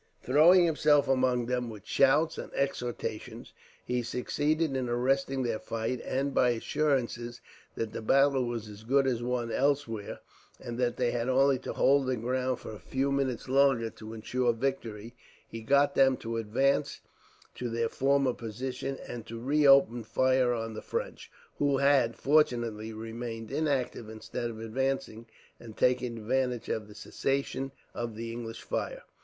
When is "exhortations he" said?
2.55-4.01